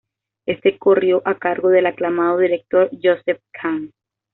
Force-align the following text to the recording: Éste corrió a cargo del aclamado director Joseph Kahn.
Éste 0.47 0.79
corrió 0.79 1.21
a 1.25 1.37
cargo 1.37 1.69
del 1.69 1.85
aclamado 1.85 2.39
director 2.39 2.89
Joseph 3.03 3.39
Kahn. 3.51 3.93